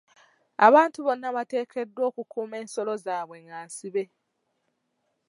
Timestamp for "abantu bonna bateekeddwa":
0.67-2.01